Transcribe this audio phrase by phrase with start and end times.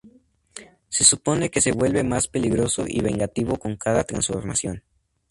[0.89, 4.83] Se supone que se vuelve más peligroso y vengativo con cada transformación.